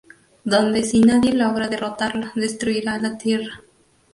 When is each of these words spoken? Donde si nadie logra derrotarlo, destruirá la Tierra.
Donde 0.43 0.81
si 0.81 1.01
nadie 1.01 1.31
logra 1.35 1.67
derrotarlo, 1.67 2.31
destruirá 2.33 2.97
la 2.97 3.19
Tierra. 3.19 3.61